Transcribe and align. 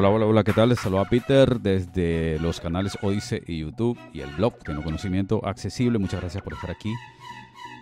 Hola, 0.00 0.10
hola, 0.10 0.26
hola, 0.26 0.44
¿qué 0.44 0.52
tal? 0.52 0.68
Les 0.68 0.78
saluda 0.78 1.04
Peter 1.06 1.58
desde 1.58 2.38
los 2.38 2.60
canales 2.60 2.96
Odyssey 3.02 3.42
y 3.48 3.58
YouTube 3.58 3.98
y 4.12 4.20
el 4.20 4.30
blog 4.30 4.56
Tengo 4.58 4.84
Conocimiento 4.84 5.44
Accesible. 5.44 5.98
Muchas 5.98 6.20
gracias 6.20 6.40
por 6.40 6.52
estar 6.52 6.70
aquí. 6.70 6.94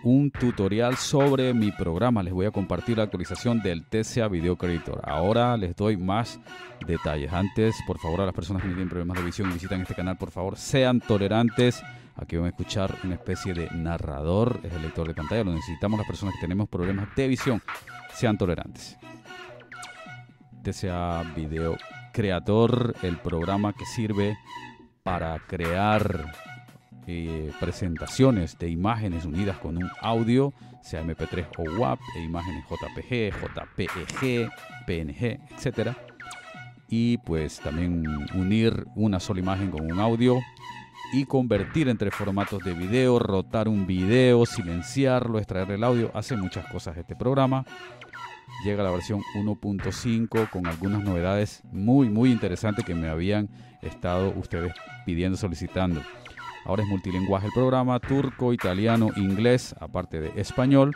Un 0.01 0.31
tutorial 0.31 0.97
sobre 0.97 1.53
mi 1.53 1.71
programa. 1.71 2.23
Les 2.23 2.33
voy 2.33 2.47
a 2.47 2.51
compartir 2.51 2.97
la 2.97 3.03
actualización 3.03 3.61
del 3.61 3.85
TCA 3.85 4.29
Video 4.29 4.55
Creator. 4.55 4.99
Ahora 5.03 5.55
les 5.57 5.75
doy 5.75 5.95
más 5.95 6.39
detalles. 6.87 7.31
Antes, 7.31 7.75
por 7.85 7.99
favor, 7.99 8.21
a 8.21 8.25
las 8.25 8.33
personas 8.33 8.63
que 8.63 8.69
tienen 8.69 8.89
problemas 8.89 9.19
de 9.19 9.23
visión 9.23 9.51
y 9.51 9.53
visitan 9.53 9.81
este 9.81 9.93
canal, 9.93 10.17
por 10.17 10.31
favor, 10.31 10.57
sean 10.57 10.99
tolerantes. 10.99 11.83
Aquí 12.15 12.35
van 12.35 12.47
a 12.47 12.49
escuchar 12.49 12.95
una 13.03 13.13
especie 13.13 13.53
de 13.53 13.69
narrador, 13.75 14.59
es 14.63 14.73
el 14.73 14.81
lector 14.81 15.07
de 15.07 15.13
pantalla. 15.13 15.43
Lo 15.43 15.53
necesitamos 15.53 15.99
las 15.99 16.07
personas 16.07 16.33
que 16.33 16.41
tenemos 16.41 16.67
problemas 16.67 17.09
de 17.15 17.27
visión. 17.27 17.61
Sean 18.15 18.39
tolerantes. 18.39 18.97
TCA 20.63 21.21
Video 21.35 21.77
Creator, 21.77 21.96
el 22.17 23.17
programa 23.17 23.73
que 23.73 23.85
sirve 23.85 24.35
para 25.03 25.37
crear 25.37 26.33
eh, 27.05 27.51
presentaciones 27.59 28.57
de 28.57 28.71
imágenes 28.71 29.23
unidas 29.23 29.57
con 29.59 29.77
un 29.77 29.87
audio, 30.01 30.51
sea 30.81 31.03
MP3 31.03 31.45
o 31.59 31.79
WAP, 31.79 31.99
e 32.15 32.23
imágenes 32.23 32.65
JPG, 32.65 33.33
JPEG, 33.39 34.49
PNG, 34.87 35.39
etc. 35.51 35.95
Y 36.89 37.19
pues 37.19 37.59
también 37.59 38.03
unir 38.33 38.87
una 38.95 39.19
sola 39.19 39.39
imagen 39.39 39.69
con 39.69 39.91
un 39.91 39.99
audio 39.99 40.39
y 41.13 41.25
convertir 41.25 41.87
entre 41.87 42.09
formatos 42.09 42.63
de 42.63 42.73
video, 42.73 43.19
rotar 43.19 43.67
un 43.67 43.85
video, 43.85 44.43
silenciarlo, 44.47 45.37
extraer 45.37 45.69
el 45.69 45.83
audio, 45.83 46.09
hace 46.15 46.35
muchas 46.35 46.65
cosas 46.71 46.97
este 46.97 47.15
programa 47.15 47.63
llega 48.63 48.83
la 48.83 48.91
versión 48.91 49.21
1.5 49.35 50.49
con 50.49 50.67
algunas 50.67 51.03
novedades 51.03 51.61
muy 51.71 52.09
muy 52.09 52.31
interesantes 52.31 52.85
que 52.85 52.95
me 52.95 53.09
habían 53.09 53.49
estado 53.81 54.33
ustedes 54.35 54.73
pidiendo, 55.05 55.37
solicitando. 55.37 56.01
Ahora 56.65 56.83
es 56.83 56.89
multilingüe 56.89 57.39
el 57.45 57.51
programa, 57.53 57.99
turco, 57.99 58.51
italiano, 58.51 59.09
inglés, 59.15 59.73
aparte 59.79 60.19
de 60.19 60.39
español. 60.39 60.93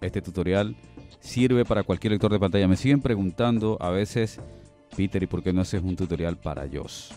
este 0.00 0.22
tutorial 0.22 0.76
sirve 1.20 1.64
para 1.64 1.82
cualquier 1.82 2.12
lector 2.12 2.32
de 2.32 2.38
pantalla. 2.38 2.68
Me 2.68 2.76
siguen 2.76 3.00
preguntando 3.00 3.76
a 3.80 3.90
veces, 3.90 4.40
Peter, 4.96 5.22
¿y 5.22 5.26
por 5.26 5.42
qué 5.42 5.52
no 5.52 5.60
haces 5.60 5.82
un 5.82 5.96
tutorial 5.96 6.36
para 6.36 6.66
iOS? 6.66 7.12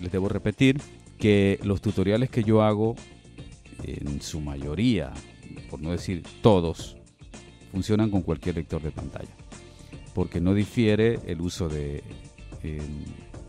Les 0.00 0.12
debo 0.12 0.28
repetir 0.28 0.80
que 1.18 1.58
los 1.62 1.80
tutoriales 1.80 2.30
que 2.30 2.44
yo 2.44 2.62
hago, 2.62 2.94
en 3.82 4.20
su 4.20 4.40
mayoría, 4.40 5.12
por 5.70 5.80
no 5.80 5.90
decir 5.90 6.22
todos, 6.42 6.96
funcionan 7.72 8.10
con 8.10 8.22
cualquier 8.22 8.56
lector 8.56 8.82
de 8.82 8.90
pantalla. 8.90 9.34
Porque 10.14 10.40
no 10.40 10.54
difiere 10.54 11.18
el 11.26 11.40
uso 11.40 11.68
de 11.68 12.02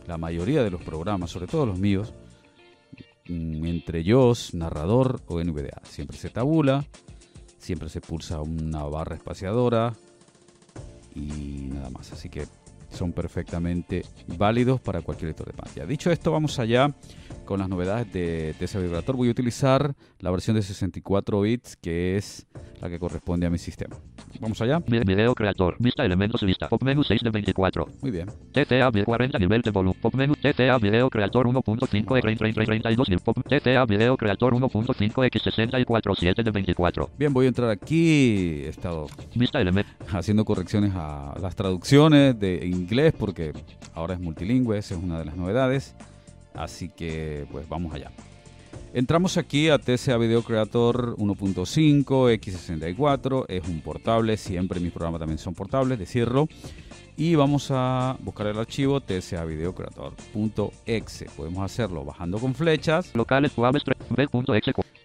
la 0.07 0.17
mayoría 0.17 0.63
de 0.63 0.71
los 0.71 0.81
programas, 0.81 1.31
sobre 1.31 1.47
todo 1.47 1.65
los 1.65 1.79
míos, 1.79 2.13
entre 3.29 3.99
ellos 3.99 4.53
narrador 4.53 5.21
o 5.27 5.41
NVDA. 5.41 5.81
Siempre 5.83 6.17
se 6.17 6.29
tabula, 6.29 6.85
siempre 7.57 7.89
se 7.89 8.01
pulsa 8.01 8.41
una 8.41 8.83
barra 8.83 9.15
espaciadora 9.15 9.93
y 11.15 11.69
nada 11.71 11.89
más. 11.89 12.11
Así 12.11 12.29
que 12.29 12.47
son 12.89 13.13
perfectamente 13.13 14.03
válidos 14.37 14.81
para 14.81 15.01
cualquier 15.01 15.29
lector 15.29 15.47
de 15.47 15.53
pantalla. 15.53 15.85
Dicho 15.85 16.11
esto, 16.11 16.31
vamos 16.31 16.57
allá 16.59 16.93
con 17.45 17.59
las 17.59 17.69
novedades 17.69 18.11
de, 18.11 18.55
ese 18.59 18.81
vibrator. 18.81 19.15
Voy 19.15 19.27
a 19.27 19.31
utilizar 19.31 19.95
la 20.19 20.31
versión 20.31 20.55
de 20.55 20.63
64 20.63 21.41
bits 21.41 21.75
que 21.75 22.17
es 22.17 22.47
la 22.81 22.89
que 22.89 22.99
corresponde 22.99 23.45
a 23.45 23.49
mi 23.49 23.57
sistema. 23.57 23.95
Vamos 24.39 24.61
allá. 24.61 24.79
Video 24.79 25.33
creator. 25.35 25.75
Vista 25.79 26.05
elementos 26.05 26.41
vista. 26.41 26.69
Pop 26.69 26.81
menú 26.83 27.03
6 27.03 27.21
de 27.21 27.29
24. 27.29 27.87
Muy 28.01 28.11
bien. 28.11 28.27
TCA 28.51 28.91
40 28.91 29.39
nivel 29.39 29.61
de 29.61 29.71
volumen. 29.71 29.99
Pop 30.01 30.13
menú. 30.13 30.35
TCA 30.35 30.77
video 30.77 31.09
creator 31.09 31.47
1.5 31.47 32.15
de 32.15 32.53
32 32.53 33.07
Pop. 33.23 33.37
TCA 33.47 33.85
video 33.85 34.17
creator 34.17 34.53
1.5 34.53 35.29
x64 35.29 36.15
7 36.17 36.43
de 36.43 36.51
24. 36.51 37.09
Bien, 37.17 37.33
voy 37.33 37.45
a 37.45 37.49
entrar 37.49 37.69
aquí. 37.69 38.63
He 38.65 38.69
estado 38.69 39.07
Vista 39.35 39.59
elementos. 39.59 39.93
haciendo 40.13 40.45
correcciones 40.45 40.93
a 40.95 41.35
las 41.41 41.55
traducciones 41.55 42.39
de 42.39 42.65
inglés 42.65 43.13
porque 43.17 43.53
ahora 43.93 44.13
es 44.13 44.19
multilingüe. 44.19 44.77
Esa 44.77 44.95
es 44.95 45.03
una 45.03 45.19
de 45.19 45.25
las 45.25 45.35
novedades. 45.35 45.95
Así 46.53 46.89
que 46.89 47.45
pues 47.51 47.67
vamos 47.69 47.93
allá. 47.93 48.11
Entramos 48.91 49.37
aquí 49.37 49.69
a 49.69 49.77
TCA 49.77 50.17
Video 50.17 50.41
Creator 50.41 51.15
1.5, 51.17 52.05
X64, 52.39 53.45
es 53.47 53.67
un 53.67 53.81
portable, 53.81 54.35
siempre 54.35 54.79
mis 54.79 54.91
programas 54.91 55.19
también 55.19 55.37
son 55.37 55.53
portables, 55.53 55.99
decirlo. 55.99 56.47
Y 57.15 57.35
vamos 57.35 57.69
a 57.69 58.17
buscar 58.21 58.47
el 58.47 58.57
archivo 58.57 58.99
TCA 58.99 59.45
Video 59.45 59.75
Creator.exe. 59.75 61.25
Podemos 61.37 61.63
hacerlo 61.63 62.03
bajando 62.03 62.39
con 62.39 62.55
flechas. 62.55 63.13
Locales 63.13 63.51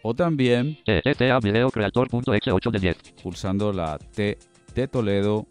O 0.02 0.14
también 0.14 0.78
TCA 0.84 1.40
Video 1.40 1.70
Creator.exe 1.70 2.52
8 2.52 2.70
de 2.70 2.78
10. 2.78 2.96
Pulsando 3.22 3.70
la 3.72 3.98
T 3.98 4.38
de 4.74 4.88
Toledo 4.88 5.46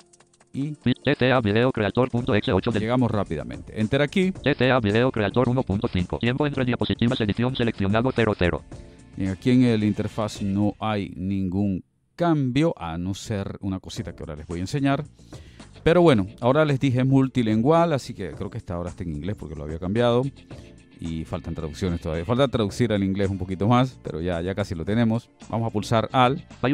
y 0.53 0.75
TCA 0.75 1.41
Video 1.41 1.71
Creator.exe 1.71 2.53
8 2.53 2.71
de 2.71 2.79
Llegamos 2.79 3.09
rápidamente. 3.09 3.79
Enter 3.79 4.01
aquí. 4.03 4.31
TCA 4.31 4.79
Video 4.79 5.11
Creator 5.11 5.47
1.5. 5.47 6.19
Tiempo 6.19 6.45
entre 6.45 6.63
diapositivas 6.63 7.19
edición 7.21 7.55
seleccionado 7.55 8.11
00. 8.11 8.61
Bien, 9.17 9.31
aquí 9.31 9.49
en 9.49 9.63
el 9.63 9.83
interfaz 9.83 10.43
no 10.43 10.75
hay 10.79 11.11
ningún 11.15 11.83
cambio, 12.15 12.75
a 12.77 12.97
no 12.99 13.15
ser 13.15 13.57
una 13.61 13.79
cosita 13.79 14.15
que 14.15 14.21
ahora 14.21 14.35
les 14.35 14.45
voy 14.45 14.59
a 14.59 14.61
enseñar. 14.61 15.03
Pero 15.83 16.01
bueno, 16.03 16.27
ahora 16.39 16.63
les 16.65 16.79
dije 16.79 17.03
multilingual, 17.03 17.91
así 17.91 18.13
que 18.13 18.31
creo 18.31 18.49
que 18.49 18.59
esta 18.59 18.75
ahora 18.75 18.91
está 18.91 19.03
en 19.03 19.13
inglés 19.13 19.35
porque 19.37 19.55
lo 19.55 19.63
había 19.63 19.79
cambiado 19.79 20.23
y 21.03 21.25
faltan 21.25 21.53
traducciones 21.53 21.99
todavía. 21.99 22.23
Falta 22.23 22.47
traducir 22.47 22.93
al 22.93 23.03
inglés 23.03 23.29
un 23.29 23.37
poquito 23.37 23.67
más, 23.67 23.99
pero 24.01 24.21
ya, 24.21 24.39
ya 24.41 24.55
casi 24.55 24.73
lo 24.73 24.85
tenemos. 24.85 25.29
Vamos 25.49 25.67
a 25.67 25.69
pulsar 25.69 26.07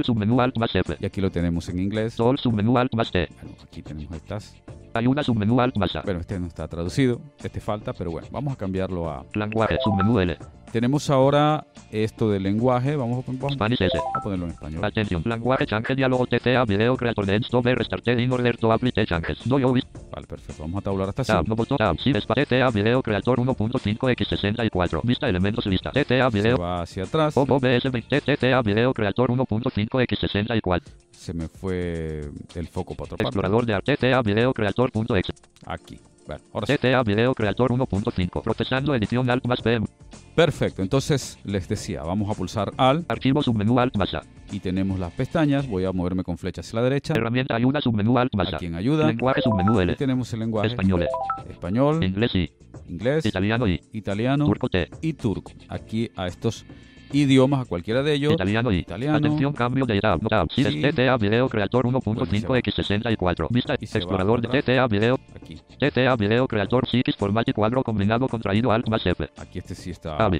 submenú 0.03 0.39
Alt 0.39 0.55
más 0.59 0.75
F. 0.75 0.97
Y 0.99 1.05
aquí 1.05 1.19
lo 1.19 1.31
tenemos 1.31 1.67
en 1.69 1.79
inglés. 1.79 2.13
Sol 2.13 2.37
submenú 2.37 2.77
Alt 2.77 2.93
más 2.93 3.11
T. 3.11 3.27
Bueno, 3.41 3.57
aquí 3.63 3.81
tenemos 3.81 4.15
estas. 4.15 4.55
Hay 4.93 5.07
una 5.07 5.23
submenú 5.23 5.61
Alt 5.61 5.77
más 5.77 5.95
A. 5.95 6.01
Bueno, 6.01 6.19
este 6.19 6.39
no 6.39 6.47
está 6.47 6.67
traducido, 6.67 7.21
este 7.43 7.59
falta, 7.59 7.93
pero 7.93 8.11
bueno, 8.11 8.27
vamos 8.31 8.53
a 8.53 8.57
cambiarlo 8.57 9.09
a... 9.09 9.25
Lenguaje, 9.33 9.77
submenú 9.83 10.19
L. 10.19 10.37
Tenemos 10.71 11.09
ahora 11.09 11.65
esto 11.91 12.29
del 12.29 12.43
lenguaje. 12.43 12.95
Vamos 12.95 13.23
a, 13.23 13.31
vamos, 13.31 13.53
Spanish 13.53 13.81
S. 13.81 13.97
a 14.13 14.21
ponerlo 14.21 14.45
en 14.45 14.51
español. 14.51 14.85
Atención. 14.85 15.23
Lenguaje 15.25 15.65
change 15.65 15.95
diálogo 15.95 16.27
TCA 16.27 16.63
video 16.65 16.95
creator 16.95 17.25
de 17.25 17.37
stop 17.37 17.65
restarted 17.65 18.19
in 18.19 18.31
order 18.31 18.55
to 18.55 18.71
apply 18.71 18.91
changes. 18.91 19.45
No 19.47 19.57
yo 19.57 19.71
Vale, 19.71 20.27
perfecto. 20.27 20.63
Vamos 20.63 20.79
a 20.79 20.81
tabular 20.81 21.09
hasta 21.09 21.23
tab, 21.23 21.47
no 21.47 21.55
botón, 21.55 21.77
tab, 21.77 21.97
sí, 21.99 22.13
TCA 22.13 22.69
video 22.71 23.01
creator 23.01 23.39
1.5 23.39 24.15
x64. 24.15 25.01
Vista 25.03 25.29
elementos 25.29 25.65
vista. 25.65 25.91
TCA 25.91 26.29
video. 26.29 26.55
Se 26.57 26.61
va 26.61 26.81
hacia 26.81 27.03
atrás. 27.03 27.35
OBS 27.35 27.91
20 27.91 28.21
TCA 28.21 28.61
video 28.61 28.93
creator 28.93 29.31
1.5 29.31 30.05
x64. 30.07 30.81
Se 31.19 31.33
me 31.33 31.49
fue 31.49 32.31
el 32.55 32.67
foco 32.69 32.95
para 32.95 33.07
otra 33.07 33.17
parte. 33.17 33.23
Explorador 33.25 33.65
de 33.65 33.77
TCA 33.81 34.21
video 34.21 34.53
creator.exe. 34.53 35.33
Aquí. 35.65 35.99
Bueno, 36.25 36.41
ahora 36.53 36.67
sí. 36.67 36.77
Video 37.05 37.33
Creator 37.33 37.71
1.5. 37.71 38.41
Procesando 38.41 38.95
edición 38.95 39.29
Alt 39.29 39.45
más 39.45 39.61
PM. 39.61 39.85
Perfecto, 40.33 40.81
entonces 40.81 41.37
les 41.43 41.67
decía, 41.67 42.03
vamos 42.03 42.29
a 42.29 42.35
pulsar 42.35 42.71
Alt 42.77 43.11
Archivo 43.11 43.41
submenú 43.41 43.79
Alt 43.79 43.97
más 43.97 44.13
A. 44.13 44.21
y 44.49 44.61
tenemos 44.61 44.97
las 44.97 45.11
pestañas. 45.11 45.67
Voy 45.67 45.83
a 45.83 45.91
moverme 45.91 46.23
con 46.23 46.37
flecha 46.37 46.61
hacia 46.61 46.77
la 46.77 46.83
derecha. 46.83 47.13
Herramienta 47.13 47.55
ayuda 47.55 47.81
submenú 47.81 48.17
Alt 48.17 48.33
más 48.35 48.53
A. 48.53 48.55
Aquí 48.55 48.67
en 48.67 48.75
ayuda. 48.75 49.07
Lenguaje 49.07 49.41
submenú 49.41 49.79
Y 49.79 49.83
L. 49.83 49.95
tenemos 49.95 50.31
el 50.31 50.39
lenguaje 50.39 50.67
Español. 50.69 51.05
español, 51.49 52.01
Inglés 52.01 52.33
y 52.35 52.51
inglés, 52.87 53.25
italiano 53.25 53.67
y 53.67 53.81
italiano 53.91 54.45
turco 54.45 54.69
T. 54.69 54.89
y 55.01 55.13
turco. 55.13 55.51
Aquí 55.67 56.09
a 56.15 56.27
estos 56.27 56.65
idiomas, 57.11 57.61
a 57.61 57.65
cualquiera 57.65 58.03
de 58.03 58.13
ellos. 58.13 58.33
Italiano 58.33 58.71
y 58.71 58.77
Italiano. 58.77 59.17
Atención, 59.17 59.53
cambio 59.53 59.85
de 59.85 59.99
tab. 59.99 60.19
tab. 60.27 60.47
Sí. 60.51 60.63
TTA 60.63 61.17
Video 61.17 61.49
Creator 61.49 61.83
Bueno, 61.83 62.01
se 62.01 62.47
va. 62.47 62.59
1.5x64. 62.59 63.47
Vista 63.49 63.73
explorador 63.73 64.41
de. 64.41 64.61
TTA 64.61 64.87
Video. 64.87 65.19
Aquí, 65.35 65.59
TTA 65.77 66.15
Video 66.15 66.47
Creator 66.47 66.87
X 66.91 67.15
formato 67.15 67.51
y 67.51 67.53
cuadro 67.53 67.83
combinado 67.83 68.27
contraído 68.27 68.71
Alt 68.71 68.87
más 68.89 69.05
F. 69.05 69.29
aquí 69.37 69.59
este 69.59 69.75
sí 69.75 69.91
está, 69.91 70.17
Tab. 70.17 70.33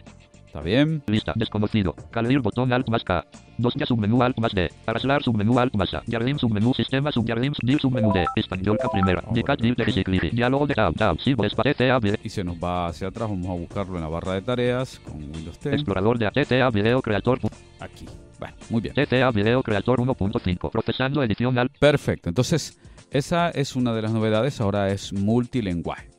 Está 0.50 0.62
bien. 0.62 1.04
Lista. 1.08 1.34
Desconocido. 1.36 1.96
Calir 2.12 2.40
botón 2.40 2.74
Alt 2.74 2.90
más 2.90 3.04
K. 3.04 3.24
Dos 3.58 3.74
ya 3.76 3.86
submenú 3.86 4.22
Alt 4.24 4.40
más 4.40 4.52
D. 4.52 4.70
Arraslar 4.88 5.22
submenú 5.22 5.60
Alt 5.60 5.76
más 5.76 5.94
A. 5.94 6.02
Jardín 6.10 6.40
submenú 6.40 6.74
Sistema 6.74 7.12
subjardín 7.12 7.54
Div 7.62 7.80
submenú 7.80 8.12
D. 8.12 8.26
Español 8.36 8.78
K 8.82 8.90
primera. 8.90 9.24
Dicat 9.32 9.62
Div 9.62 9.76
de. 9.76 10.30
Diálogo 10.34 10.66
de 10.66 10.74
Tab. 10.74 10.96
Tab. 10.96 11.18
Sí, 11.20 11.36
pues 11.36 11.54
para 11.54 11.74
TTA 11.74 12.00
Video. 12.00 12.18
Y 12.24 12.30
se 12.30 12.44
nos 12.44 12.58
va 12.58 12.88
hacia 12.88 13.10
atrás. 13.10 13.30
Vamos 13.30 13.48
a 13.48 13.54
buscarlo 13.54 13.96
en 13.96 14.02
la 14.02 14.10
barra 14.10 14.34
de 14.34 14.42
tareas 14.42 15.00
con 15.00 15.18
Windows 15.18 15.60
10. 15.60 15.76
Explorador 15.76 16.18
de 16.18 16.32
TTA 16.32 16.70
Video 16.72 17.02
Creator. 17.02 17.40
Aquí. 17.80 18.06
Bueno, 18.40 18.56
muy 18.70 18.82
bien. 18.82 18.96
TTA 18.96 19.30
Video 19.32 19.62
Creator 19.62 20.00
1.5. 20.00 20.72
Procesando 20.72 21.22
edición 21.22 21.60
Alt. 21.60 21.78
Perfecto. 21.78 22.30
Entonces, 22.30 22.80
esa 23.12 23.50
es 23.52 23.76
una 23.76 23.94
de 23.94 24.02
las 24.02 24.12
novedades. 24.12 24.60
Ahora 24.62 24.90
es 24.90 25.14
multilenguaje. 25.14 26.10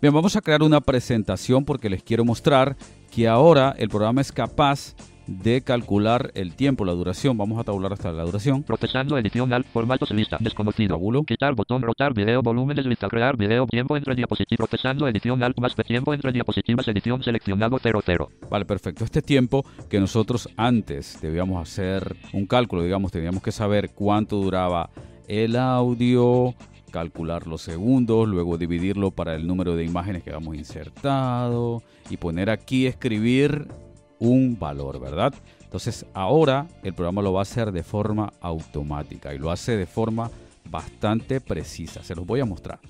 Bien, 0.00 0.14
vamos 0.14 0.36
a 0.36 0.40
crear 0.40 0.62
una 0.62 0.80
presentación 0.80 1.64
porque 1.64 1.90
les 1.90 2.04
quiero 2.04 2.24
mostrar 2.24 2.76
que 3.10 3.28
ahora 3.28 3.74
el 3.78 3.88
programa 3.88 4.20
es 4.20 4.32
capaz 4.32 4.94
de 5.28 5.60
calcular 5.60 6.32
el 6.34 6.54
tiempo, 6.54 6.84
la 6.84 6.92
duración. 6.92 7.36
Vamos 7.36 7.60
a 7.60 7.64
tabular 7.64 7.92
hasta 7.92 8.10
la 8.12 8.24
duración. 8.24 8.62
Procesando 8.62 9.16
edición 9.18 9.52
Alt. 9.52 9.66
Formatos 9.66 10.10
lista. 10.10 10.38
Desconocido. 10.40 10.96
Tabulo. 10.96 11.22
Quitar 11.24 11.54
botón 11.54 11.82
rotar 11.82 12.14
video 12.14 12.42
volúmenes 12.42 12.86
lista 12.86 13.08
crear 13.08 13.36
video 13.36 13.66
tiempo 13.66 13.96
entre 13.96 14.14
diapositivas 14.14 14.68
procesando 14.68 15.06
edición 15.06 15.42
alt 15.42 15.58
más 15.58 15.74
tiempo 15.74 16.14
entre 16.14 16.32
diapositivas 16.32 16.88
edición 16.88 17.22
seleccionado 17.22 17.78
00 17.78 18.30
Vale, 18.50 18.64
perfecto. 18.64 19.04
Este 19.04 19.20
tiempo 19.20 19.64
que 19.90 20.00
nosotros 20.00 20.48
antes 20.56 21.20
debíamos 21.20 21.60
hacer 21.60 22.16
un 22.32 22.46
cálculo, 22.46 22.82
digamos, 22.82 23.12
teníamos 23.12 23.42
que 23.42 23.52
saber 23.52 23.90
cuánto 23.90 24.36
duraba 24.36 24.90
el 25.26 25.56
audio, 25.56 26.54
calcular 26.90 27.46
los 27.46 27.62
segundos, 27.62 28.28
luego 28.28 28.58
dividirlo 28.58 29.10
para 29.10 29.34
el 29.34 29.46
número 29.46 29.76
de 29.76 29.84
imágenes 29.84 30.22
que 30.22 30.30
habíamos 30.30 30.56
insertado 30.56 31.82
y 32.10 32.16
poner 32.16 32.50
aquí, 32.50 32.86
escribir 32.86 33.68
un 34.18 34.58
valor, 34.58 35.00
¿verdad? 35.00 35.34
Entonces 35.62 36.06
ahora 36.14 36.66
el 36.82 36.94
programa 36.94 37.22
lo 37.22 37.32
va 37.32 37.40
a 37.40 37.42
hacer 37.42 37.72
de 37.72 37.82
forma 37.82 38.32
automática 38.40 39.34
y 39.34 39.38
lo 39.38 39.50
hace 39.50 39.76
de 39.76 39.86
forma 39.86 40.30
bastante 40.70 41.40
precisa. 41.40 42.02
Se 42.02 42.14
los 42.14 42.26
voy 42.26 42.40
a 42.40 42.44
mostrar. 42.44 42.80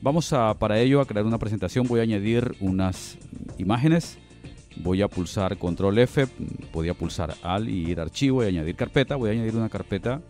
Vamos 0.00 0.32
a 0.32 0.54
para 0.54 0.78
ello 0.78 1.00
a 1.00 1.06
crear 1.06 1.26
una 1.26 1.38
presentación. 1.38 1.86
Voy 1.88 2.00
a 2.00 2.04
añadir 2.04 2.54
unas 2.60 3.18
imágenes. 3.58 4.18
Voy 4.76 5.02
a 5.02 5.08
pulsar 5.08 5.58
control 5.58 5.98
F, 5.98 6.28
podía 6.72 6.94
pulsar 6.94 7.34
al 7.42 7.68
y 7.68 7.90
ir 7.90 7.98
a 7.98 8.04
archivo 8.04 8.44
y 8.44 8.46
añadir 8.46 8.76
carpeta. 8.76 9.16
Voy 9.16 9.30
a 9.30 9.32
añadir 9.32 9.56
una 9.56 9.68
carpeta 9.68 10.22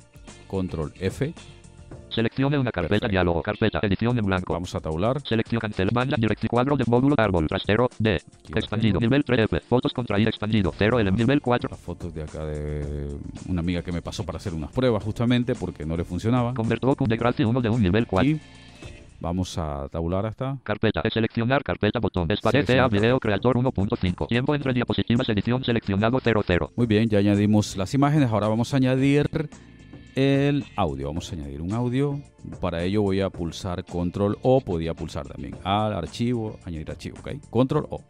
control 0.47 0.95
F. 0.99 1.35
seleccione 2.11 2.59
una 2.59 2.71
carpeta 2.71 3.09
diálogo 3.09 3.43
carpeta 3.43 3.81
edición 3.83 4.19
en 4.19 4.27
blanco 4.27 4.53
Vamos 4.53 4.75
a 4.75 4.81
tabular. 4.81 5.21
selección 5.23 5.61
cancel 5.61 5.91
banda 5.93 6.17
dirección 6.19 6.49
cuadro 6.49 6.77
de 6.77 6.85
módulo 6.87 7.15
árbol 7.19 7.47
trastero 7.47 7.89
D 7.99 8.21
expandido 8.55 9.01
nivel 9.01 9.25
3F 9.25 9.63
fotos 9.63 9.93
contraída 9.93 10.31
expandido 10.31 10.73
0 10.77 11.01
el 11.01 11.15
nivel 11.15 11.41
4 11.41 11.69
Las 11.71 11.81
fotos 11.81 12.15
de 12.15 12.23
acá 12.23 12.45
de 12.45 13.09
una 13.49 13.61
amiga 13.61 13.83
que 13.83 13.93
me 13.93 14.03
pasó 14.03 14.25
para 14.25 14.39
hacer 14.39 14.55
unas 14.55 14.71
pruebas 14.71 15.03
justamente 15.03 15.55
porque 15.55 15.85
no 15.85 15.97
le 15.97 16.05
funcionaba. 16.05 16.55
convertó 16.55 16.95
con 16.95 17.09
degrade 17.09 17.45
1 17.45 17.61
de 17.61 17.69
un 17.69 17.83
nivel 17.83 18.07
4 18.07 18.29
Y 18.29 18.41
vamos 19.21 19.59
a 19.59 19.89
tabular 19.91 20.27
hasta 20.27 20.59
Carpeta. 20.63 21.03
Seleccionar 21.11 21.63
carpeta 21.63 21.99
botón. 21.99 22.31
Espacio. 22.31 22.65
TA 22.65 22.87
video 22.89 23.19
creator 23.19 23.57
1.5. 23.57 24.29
Tiempo 24.29 24.55
entre 24.55 24.73
diapositivas 24.73 25.29
edición 25.29 25.65
seleccionado 25.65 26.21
00. 26.21 26.73
Muy 26.77 26.87
bien, 26.87 27.09
ya 27.09 27.19
añadimos 27.19 27.77
las 27.77 27.95
imágenes. 27.95 28.31
Ahora 28.31 28.49
vamos 28.49 28.73
a 28.75 28.77
añadir 28.77 29.49
el 30.15 30.65
audio. 30.77 31.09
Vamos 31.09 31.31
a 31.33 31.37
añadir 31.37 31.61
un 31.63 31.73
audio. 31.73 32.21
Para 32.61 32.83
ello 32.83 33.03
voy 33.03 33.21
a 33.21 33.31
pulsar 33.31 33.85
control 33.85 34.39
O. 34.43 34.61
Podía 34.61 34.95
pulsar 34.95 35.27
también 35.29 35.57
al 35.65 35.93
archivo, 35.95 36.59
añadir 36.65 36.91
archivo, 36.91 37.19
¿ok? 37.21 37.33
Control 37.51 37.87
O. 37.91 38.03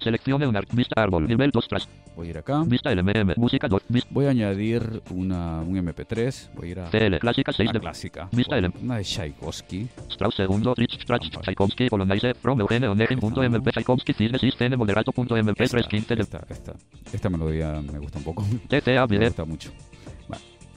Seleccione 0.00 0.46
una 0.46 0.60
vista 0.72 1.00
árbol. 1.02 1.26
Nivel 1.26 1.50
2 1.50 1.68
tras. 1.68 1.88
Voy 2.14 2.26
a 2.28 2.30
ir 2.30 2.38
acá. 2.38 2.62
Vista 2.66 2.94
LMM. 2.94 3.32
Música 3.36 3.66
2. 3.68 3.82
Vista 3.88 4.08
Voy 4.12 4.26
a 4.26 4.30
añadir 4.30 5.02
una, 5.10 5.60
un 5.62 5.76
MP3. 5.76 6.50
Voy 6.54 6.68
a 6.68 6.70
ir 6.70 6.80
a 6.80 6.90
TL. 6.90 7.18
Clásica 7.18 7.52
6 7.52 7.66
la 7.68 7.72
de 7.72 7.80
clásica. 7.80 8.28
Vista 8.30 8.54
Voy- 8.56 8.64
L. 8.66 8.72
Una 8.82 8.96
de 8.98 9.02
Tchaikovsky. 9.02 9.88
Strauss 10.10 10.34
segundo. 10.36 10.74
Rich 10.74 11.00
Strach. 11.00 11.28
Tchaikovsky. 11.40 11.88
Polonaise. 11.88 12.34
From 12.34 12.60
Eugene 12.60 12.86
Onegin. 12.88 13.18
Punto 13.18 13.42
MP. 13.42 13.70
Tchaikovsky. 13.72 14.12
Cisne. 14.12 14.38
Sistene. 14.38 14.76
Moderato. 14.76 15.10
Punto 15.10 15.36
MP. 15.36 15.64
Esta, 15.64 15.76
315 15.78 16.16
de 16.16 16.22
esta, 16.22 16.44
esta, 16.50 16.74
esta 17.12 17.30
melodía 17.30 17.80
me 17.80 17.98
gusta 17.98 18.18
un 18.18 18.24
poco. 18.24 18.44
TTA 18.68 19.06
Me 19.06 19.18
gusta 19.18 19.44
mucho. 19.46 19.70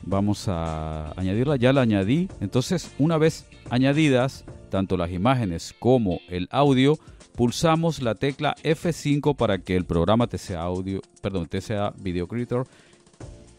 Vamos 0.09 0.47
a 0.47 1.11
añadirla, 1.19 1.57
ya 1.57 1.73
la 1.73 1.81
añadí. 1.81 2.29
Entonces, 2.39 2.93
una 2.97 3.17
vez 3.17 3.45
añadidas 3.69 4.45
tanto 4.69 4.95
las 4.95 5.11
imágenes 5.11 5.75
como 5.79 6.21
el 6.29 6.47
audio, 6.49 6.97
pulsamos 7.35 8.01
la 8.01 8.15
tecla 8.15 8.55
F5 8.63 9.35
para 9.35 9.57
que 9.59 9.75
el 9.75 9.83
programa 9.83 10.27
TCA 10.27 10.61
Audio, 10.61 11.01
perdón, 11.21 11.47
TCA 11.47 11.93
Video 11.99 12.25
Creator 12.25 12.65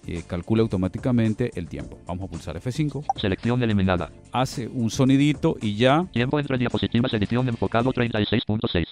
eh, 0.06 0.22
calcule 0.26 0.62
automáticamente 0.62 1.50
el 1.54 1.68
tiempo. 1.68 1.98
Vamos 2.06 2.24
a 2.24 2.30
pulsar 2.30 2.58
F5, 2.58 3.04
Selección 3.20 3.62
eliminada. 3.62 4.10
hace 4.32 4.68
un 4.68 4.88
sonidito 4.88 5.56
y 5.60 5.76
ya, 5.76 6.06
Tiempo 6.14 6.38
entre 6.40 6.56
diapositivas 6.56 7.12
edición 7.12 7.46
enfocado 7.48 7.92
36.6. 7.92 8.86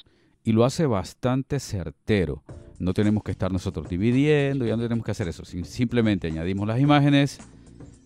y 0.44 0.52
lo 0.52 0.66
hace 0.66 0.84
bastante 0.84 1.58
certero. 1.58 2.42
No 2.78 2.92
tenemos 2.92 3.22
que 3.22 3.32
estar 3.32 3.50
nosotros 3.52 3.88
dividiendo, 3.88 4.66
ya 4.66 4.76
no 4.76 4.82
tenemos 4.82 5.04
que 5.04 5.10
hacer 5.12 5.28
eso. 5.28 5.44
Sim- 5.44 5.64
Simplemente 5.64 6.26
añadimos 6.28 6.66
las 6.68 6.78
imágenes, 6.80 7.38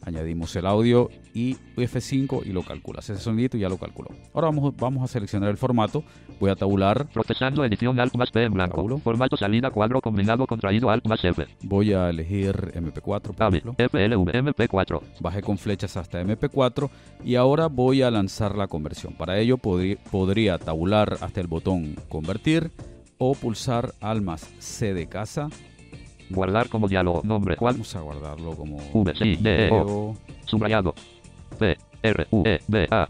añadimos 0.03 0.55
el 0.57 0.65
audio 0.67 1.11
y 1.35 1.57
F5 1.77 2.43
y 2.47 2.51
lo 2.53 2.63
calcula. 2.63 3.01
Ese 3.01 3.17
sonidito 3.19 3.59
ya 3.59 3.69
lo 3.69 3.77
calculó. 3.79 4.11
Ahora 4.33 4.47
vamos, 4.49 4.75
vamos 4.77 5.03
a 5.05 5.09
seleccionar 5.13 5.51
el 5.51 5.57
formato. 5.57 6.03
Voy 6.39 6.51
a 6.51 6.57
tabular. 6.57 7.09
Procesando 7.13 7.65
edición 7.65 7.99
Alt 8.01 8.15
más 8.17 8.31
P 8.31 8.45
en 8.45 8.53
blanco. 8.55 8.77
Tabulo. 8.77 8.99
Formato 8.99 9.37
salida 9.37 9.71
cuadro 9.71 10.01
combinado 10.01 10.47
contraído 10.47 10.89
Alt 10.89 11.07
más 11.07 11.23
F. 11.25 11.47
Voy 11.63 11.93
a 11.93 12.09
elegir 12.09 12.55
MP4, 12.75 13.21
por 13.23 13.35
Tab. 13.37 13.55
ejemplo. 13.55 13.75
FLV 13.77 14.33
MP4. 14.33 15.03
Bajé 15.21 15.43
con 15.43 15.59
flechas 15.59 15.97
hasta 15.97 16.21
MP4 16.23 16.89
y 17.25 17.35
ahora 17.35 17.67
voy 17.67 18.03
a 18.03 18.11
lanzar 18.11 18.57
la 18.57 18.69
conversión. 18.69 19.13
Para 19.15 19.39
ello 19.39 19.59
podrí- 19.59 19.99
podría 20.11 20.59
tabular 20.59 21.19
hasta 21.21 21.41
el 21.41 21.47
botón 21.49 21.97
convertir 22.09 22.71
o 23.21 23.35
pulsar 23.35 23.93
al 24.01 24.23
más 24.23 24.51
C 24.59 24.93
de 24.95 25.07
casa. 25.07 25.49
Guardar 26.31 26.69
como 26.69 26.89
diálogo. 26.89 27.21
Nombre. 27.23 27.57
Cual. 27.57 27.75
Vamos 27.75 27.95
a 27.95 28.01
guardarlo 28.01 28.57
como 28.57 28.79
V, 28.93 29.15
sí, 29.15 29.37
D, 29.37 29.67
E, 29.67 29.71
O. 29.71 30.17
Subrayado. 30.47 30.95
P. 31.59 31.77
R. 32.03 32.27
U. 32.31 32.43
E. 32.47 32.61
B. 32.67 32.89
A. 32.91 33.09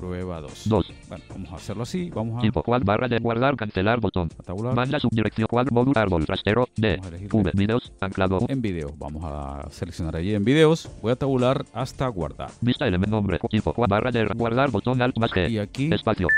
prueba 0.00 0.40
2. 0.40 0.62
2. 0.68 0.92
Bueno, 1.08 1.24
vamos 1.30 1.52
a 1.52 1.56
hacerlo 1.56 1.82
así. 1.82 2.10
Vamos 2.10 2.38
a, 2.38 2.40
Tipo 2.40 2.62
cual 2.62 2.84
barra 2.84 3.06
de 3.06 3.18
guardar 3.18 3.56
cancelar 3.56 4.00
botón. 4.00 4.28
tabular 4.44 4.74
Banda 4.74 4.98
subdirección 4.98 5.46
cual 5.48 5.66
módulo 5.70 6.00
árbol 6.00 6.24
trastero 6.24 6.68
D. 6.76 6.98
V. 7.30 7.50
Videos. 7.54 7.92
Anclado. 8.00 8.38
en 8.48 8.62
video. 8.62 8.94
Vamos 8.96 9.24
a 9.26 9.68
seleccionar 9.70 10.16
allí 10.16 10.34
en 10.34 10.44
videos. 10.44 10.90
Voy 11.02 11.12
a 11.12 11.16
tabular 11.16 11.66
hasta 11.74 12.08
guardar. 12.08 12.50
Vista 12.62 12.86
elemento 12.86 13.14
nombre. 13.14 13.38
Tipo 13.50 13.74
cual 13.74 13.88
barra 13.88 14.10
de 14.10 14.24
guardar 14.26 14.70
botón 14.70 15.02
Alt 15.02 15.18
más 15.18 15.30
Y 15.30 15.34
G. 15.34 15.60
aquí 15.60 15.92
Espacio. 15.92 16.28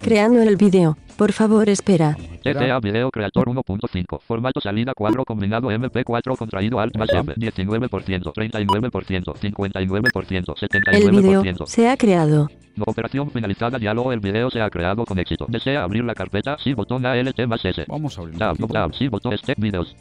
Creando 0.00 0.40
el 0.40 0.56
video. 0.56 0.96
Por 1.18 1.32
favor, 1.32 1.68
espera. 1.68 2.16
vamos 2.16 2.30
a 2.30 2.34
esperar. 2.34 2.68
TTA 2.68 2.80
Video 2.80 3.10
Creator 3.10 3.48
1.5. 3.48 4.20
Formato 4.22 4.60
salida 4.60 4.94
cuadro 4.94 5.26
combinado 5.26 5.70
MP4 5.70 6.38
contraído 6.38 6.80
Alt 6.80 6.96
más 6.96 7.10
F. 7.12 7.34
19%, 7.34 8.32
39%, 8.32 9.34
59%, 9.34 10.92
El 10.92 11.10
video 11.10 11.42
79%. 11.42 11.66
se 11.66 11.88
ha 11.90 11.96
creado. 11.98 12.48
Operación 12.86 13.30
finalizada 13.30 13.78
diálogo 13.78 14.12
el 14.12 14.20
video 14.20 14.48
se 14.50 14.62
ha 14.62 14.70
creado 14.70 15.04
con 15.04 15.18
éxito. 15.18 15.44
Desea 15.48 15.82
abrir 15.82 16.02
la 16.04 16.14
carpeta, 16.14 16.56
sí 16.58 16.72
botón 16.72 17.04
ALT 17.04 17.46
más 17.46 17.62
S. 17.62 17.84
Vamos 17.86 18.16
a 18.16 18.22
abrir 18.22 18.38
Tab, 18.38 18.56
tab, 18.72 18.94
sí 18.94 19.08
botón 19.08 19.36
Step 19.36 19.58
Videos. 19.58 19.94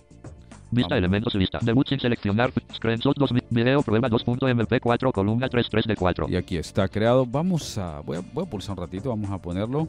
Vista 0.71 0.89
Vamos. 0.89 0.97
elementos 0.97 1.35
lista. 1.35 1.59
Debut 1.61 1.87
sin 1.87 1.99
seleccionar. 1.99 2.51
Screenshot 2.73 3.17
2 3.17 3.31
video 3.49 3.81
prueba 3.81 4.09
2.mp4 4.09 5.11
columna 5.11 5.49
33 5.49 5.85
de 5.85 5.95
4. 5.95 6.27
Y 6.29 6.35
aquí 6.35 6.57
está 6.57 6.87
creado. 6.87 7.25
Vamos 7.25 7.77
a 7.77 8.01
voy, 8.01 8.17
a. 8.17 8.21
voy 8.33 8.45
a 8.45 8.49
pulsar 8.49 8.77
un 8.77 8.85
ratito. 8.85 9.09
Vamos 9.09 9.31
a 9.31 9.37
ponerlo. 9.39 9.87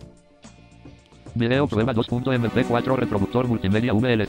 Video 1.35 1.67
prueba 1.67 1.93
2.mp4 1.95 2.97
reproductor 2.97 3.47
multimedia 3.47 3.93
VL. 3.93 4.29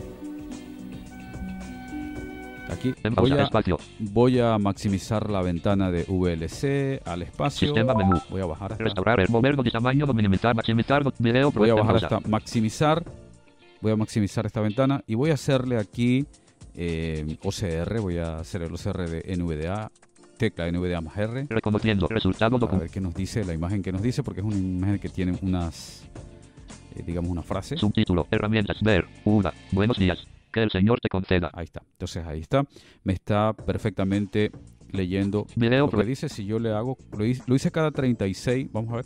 aquí 2.72 2.94
voy 3.16 3.32
a, 3.32 3.44
espacio. 3.44 3.78
voy 4.00 4.40
a 4.40 4.58
maximizar 4.58 5.30
la 5.30 5.42
ventana 5.42 5.90
de 5.90 6.04
VLC 6.04 7.02
al 7.08 7.22
espacio. 7.22 7.68
Sistema 7.70 7.94
menú. 7.94 8.20
Voy 8.30 8.42
a 8.42 8.46
bajar 8.46 8.74
hasta, 8.74 8.84
Restaurar, 8.84 9.20
el 9.20 9.30
mover 9.30 9.56
de 9.56 9.72
tamaño, 9.72 10.06
minimizar, 10.08 10.56
maximizar, 10.56 11.04
video, 11.18 11.52
voy 11.52 11.70
a 11.70 11.76
bajar 11.76 11.96
hasta 11.96 12.20
maximizar. 12.22 13.04
Voy 13.82 13.92
a 13.92 13.96
maximizar 13.96 14.46
esta 14.46 14.62
ventana 14.62 15.04
y 15.08 15.16
voy 15.16 15.32
a 15.32 15.34
hacerle 15.34 15.78
aquí 15.78 16.28
eh, 16.76 17.38
OCR. 17.44 18.00
Voy 18.00 18.18
a 18.18 18.38
hacer 18.38 18.64
el 18.64 18.74
OCR 18.74 19.10
de 19.10 19.36
NVDA, 19.38 19.92
tecla 20.38 20.72
NVDA 20.72 21.02
más 21.02 21.18
R. 21.18 21.48
Reconociendo, 21.50 22.08
resultado 22.08 22.58
documento. 22.58 22.84
ver 22.84 22.92
qué 22.92 23.02
nos 23.02 23.14
dice 23.14 23.44
la 23.46 23.54
imagen 23.54 23.82
que 23.82 23.92
nos 23.92 24.02
dice, 24.02 24.24
porque 24.24 24.42
es 24.42 24.46
una 24.46 24.58
imagen 24.58 25.00
que 25.00 25.10
tiene 25.10 25.38
unas, 25.42 26.04
eh, 26.96 27.04
digamos, 27.06 27.30
una 27.30 27.44
frase. 27.44 27.78
Subtítulo, 27.78 28.28
herramientas, 28.32 28.82
ver, 28.82 29.06
una, 29.26 29.54
buenos 29.72 29.98
días, 29.98 30.28
que 30.52 30.64
el 30.64 30.72
Señor 30.72 31.00
te 31.00 31.10
conceda. 31.10 31.50
Ahí 31.54 31.66
está. 31.66 31.82
Entonces 31.92 32.26
ahí 32.26 32.40
está. 32.40 32.64
Me 33.04 33.14
está 33.14 33.54
perfectamente 33.54 34.52
leyendo 34.92 35.48
Video, 35.56 35.90
lo 35.92 35.98
que 35.98 36.06
dice. 36.06 36.30
Si 36.30 36.46
yo 36.46 36.60
le 36.60 36.72
hago, 36.72 36.98
lo 37.18 37.26
hice, 37.26 37.44
lo 37.48 37.56
hice 37.56 37.72
cada 37.72 37.92
36, 37.92 38.70
vamos 38.72 38.94
a 38.94 38.96
ver, 38.98 39.06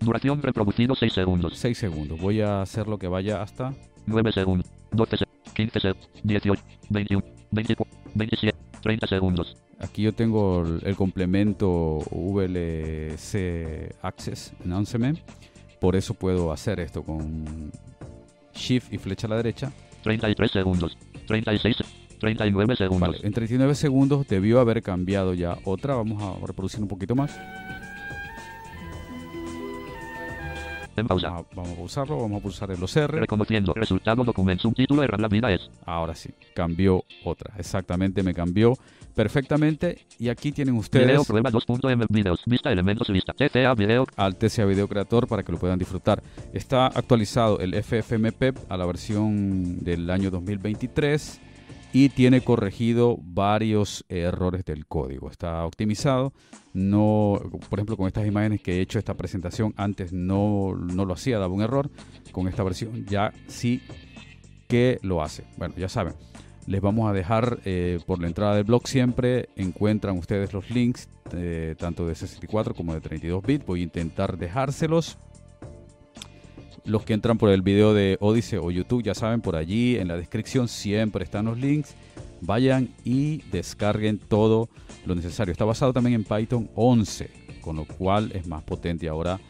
duración 0.00 0.42
reproducido 0.42 0.94
6 0.94 1.12
segundos, 1.12 1.56
6 1.58 1.76
segundos. 1.76 2.20
Voy 2.20 2.40
a 2.40 2.62
hacer 2.62 2.88
lo 2.88 2.98
que 2.98 3.08
vaya 3.08 3.42
hasta 3.42 3.74
9 4.06 4.32
segundos, 4.32 4.70
12 4.92 5.16
segundos, 5.18 5.33
15 5.54 5.80
segundos, 5.80 6.10
18, 6.22 6.62
21, 6.90 7.24
24, 7.50 7.98
27, 8.14 8.58
30 8.82 9.06
segundos. 9.06 9.56
Aquí 9.80 10.02
yo 10.02 10.12
tengo 10.12 10.62
el, 10.62 10.80
el 10.84 10.96
complemento 10.96 11.98
VLC 12.10 13.94
Access 14.02 14.52
Announcement. 14.64 15.18
Por 15.80 15.96
eso 15.96 16.14
puedo 16.14 16.52
hacer 16.52 16.80
esto 16.80 17.02
con 17.02 17.70
Shift 18.54 18.92
y 18.92 18.98
flecha 18.98 19.26
a 19.26 19.30
la 19.30 19.36
derecha. 19.36 19.72
33 20.02 20.50
segundos, 20.50 20.98
36, 21.26 21.76
39 22.20 22.76
segundos. 22.76 23.08
Vale, 23.08 23.18
en 23.22 23.32
39 23.32 23.74
segundos 23.74 24.26
debió 24.28 24.60
haber 24.60 24.82
cambiado 24.82 25.34
ya 25.34 25.58
otra. 25.64 25.94
Vamos 25.94 26.22
a 26.22 26.46
reproducir 26.46 26.80
un 26.80 26.88
poquito 26.88 27.14
más. 27.14 27.38
En 30.96 31.06
pausa. 31.06 31.30
Vamos 31.30 31.46
a, 31.50 31.54
vamos 31.54 31.72
a 31.72 31.76
pulsarlo, 31.76 32.16
vamos 32.18 32.38
a 32.38 32.42
pulsar 32.42 32.70
el 32.70 32.82
OCR. 32.82 33.20
Reconociendo, 33.20 33.72
resultado 33.74 34.24
documento, 34.24 34.62
subtítulo, 34.62 35.04
la 35.04 35.28
vida 35.28 35.52
es. 35.52 35.70
Ahora 35.84 36.14
sí, 36.14 36.30
cambió 36.54 37.04
otra. 37.24 37.54
Exactamente, 37.58 38.22
me 38.22 38.34
cambió 38.34 38.74
perfectamente. 39.14 40.06
Y 40.18 40.28
aquí 40.28 40.52
tienen 40.52 40.76
ustedes 40.76 41.06
Video 41.06 41.24
prueba 41.24 41.50
2.m 41.50 42.06
videos, 42.08 42.42
vista 42.46 42.70
elementos 42.70 43.08
vista, 43.08 43.32
TCA 43.32 43.74
video, 43.74 44.06
al 44.16 44.36
TCA 44.36 44.64
Video 44.64 44.88
Creator 44.88 45.26
para 45.26 45.42
que 45.42 45.52
lo 45.52 45.58
puedan 45.58 45.78
disfrutar. 45.78 46.22
Está 46.52 46.86
actualizado 46.86 47.58
el 47.60 47.74
FFmpeg 47.82 48.54
a 48.68 48.76
la 48.76 48.86
versión 48.86 49.80
del 49.80 50.10
año 50.10 50.30
2023 50.30 51.40
y 51.94 52.08
tiene 52.08 52.40
corregido 52.40 53.16
varios 53.22 54.04
errores 54.08 54.64
del 54.64 54.84
código. 54.84 55.30
Está 55.30 55.64
optimizado. 55.64 56.32
No, 56.72 57.40
por 57.70 57.78
ejemplo, 57.78 57.96
con 57.96 58.08
estas 58.08 58.26
imágenes 58.26 58.60
que 58.60 58.72
he 58.72 58.80
hecho 58.80 58.98
esta 58.98 59.14
presentación 59.14 59.72
antes 59.76 60.12
no, 60.12 60.74
no 60.74 61.04
lo 61.04 61.14
hacía, 61.14 61.38
daba 61.38 61.54
un 61.54 61.62
error. 61.62 61.88
Con 62.32 62.48
esta 62.48 62.64
versión 62.64 63.06
ya 63.06 63.32
sí 63.46 63.80
que 64.66 64.98
lo 65.02 65.22
hace. 65.22 65.44
Bueno, 65.56 65.76
ya 65.78 65.88
saben. 65.88 66.14
Les 66.66 66.80
vamos 66.80 67.08
a 67.08 67.12
dejar 67.12 67.60
eh, 67.64 68.00
por 68.06 68.20
la 68.20 68.26
entrada 68.26 68.56
del 68.56 68.64
blog 68.64 68.88
siempre. 68.88 69.48
Encuentran 69.54 70.18
ustedes 70.18 70.52
los 70.52 70.68
links 70.70 71.08
eh, 71.32 71.76
tanto 71.78 72.08
de 72.08 72.16
64 72.16 72.74
como 72.74 72.92
de 72.92 73.02
32 73.02 73.40
bits. 73.40 73.66
Voy 73.66 73.80
a 73.80 73.84
intentar 73.84 74.36
dejárselos. 74.36 75.16
Los 76.84 77.04
que 77.04 77.14
entran 77.14 77.38
por 77.38 77.48
el 77.48 77.62
video 77.62 77.94
de 77.94 78.18
Odyssey 78.20 78.58
o 78.62 78.70
YouTube, 78.70 79.02
ya 79.02 79.14
saben, 79.14 79.40
por 79.40 79.56
allí 79.56 79.96
en 79.96 80.08
la 80.08 80.16
descripción 80.18 80.68
siempre 80.68 81.24
están 81.24 81.46
los 81.46 81.58
links. 81.58 81.94
Vayan 82.42 82.90
y 83.04 83.38
descarguen 83.50 84.18
todo 84.18 84.68
lo 85.06 85.14
necesario. 85.14 85.52
Está 85.52 85.64
basado 85.64 85.94
también 85.94 86.14
en 86.14 86.24
Python 86.24 86.68
11, 86.74 87.30
con 87.62 87.76
lo 87.76 87.86
cual 87.86 88.32
es 88.34 88.46
más 88.46 88.62
potente 88.64 89.08
ahora 89.08 89.40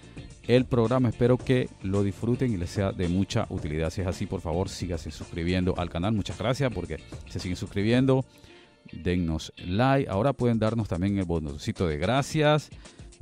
el 0.46 0.64
programa. 0.64 1.08
Espero 1.08 1.36
que 1.36 1.68
lo 1.82 2.04
disfruten 2.04 2.52
y 2.52 2.56
les 2.56 2.70
sea 2.70 2.92
de 2.92 3.08
mucha 3.08 3.46
utilidad. 3.48 3.90
Si 3.90 4.00
es 4.00 4.06
así, 4.06 4.26
por 4.26 4.40
favor, 4.40 4.68
síganse 4.68 5.10
suscribiendo 5.10 5.74
al 5.76 5.90
canal. 5.90 6.12
Muchas 6.12 6.38
gracias 6.38 6.72
porque 6.72 6.98
se 7.28 7.40
siguen 7.40 7.56
suscribiendo. 7.56 8.24
Dennos 8.92 9.52
like. 9.56 10.08
Ahora 10.08 10.34
pueden 10.34 10.60
darnos 10.60 10.88
también 10.88 11.18
el 11.18 11.24
botoncito 11.24 11.88
de 11.88 11.96
gracias. 11.96 12.70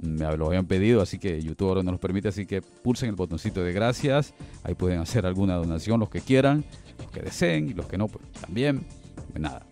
Me 0.02 0.36
lo 0.36 0.46
habían 0.46 0.66
pedido, 0.66 1.00
así 1.00 1.18
que 1.18 1.40
YouTube 1.40 1.68
ahora 1.68 1.82
no 1.84 1.92
los 1.92 2.00
permite. 2.00 2.28
Así 2.28 2.44
que 2.44 2.60
pulsen 2.60 3.08
el 3.08 3.14
botoncito 3.14 3.62
de 3.62 3.72
gracias. 3.72 4.34
Ahí 4.64 4.74
pueden 4.74 4.98
hacer 4.98 5.24
alguna 5.26 5.54
donación, 5.54 6.00
los 6.00 6.10
que 6.10 6.20
quieran, 6.20 6.64
los 6.98 7.10
que 7.10 7.22
deseen 7.22 7.68
y 7.68 7.72
los 7.72 7.86
que 7.86 7.96
no, 7.96 8.08
pues 8.08 8.24
también. 8.32 8.84
Pues 9.30 9.40
nada. 9.40 9.64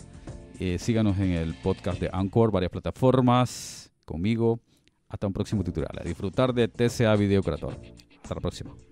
Eh, 0.60 0.78
síganos 0.78 1.18
en 1.18 1.32
el 1.32 1.54
podcast 1.54 2.00
de 2.00 2.10
Anchor, 2.12 2.52
varias 2.52 2.70
plataformas, 2.70 3.90
conmigo. 4.04 4.60
Hasta 5.08 5.26
un 5.26 5.32
próximo 5.32 5.64
tutorial. 5.64 5.98
A 6.00 6.04
disfrutar 6.04 6.54
de 6.54 6.68
TCA 6.68 7.16
Video 7.16 7.42
Creator. 7.42 7.76
Hasta 8.22 8.34
la 8.36 8.40
próxima. 8.40 8.89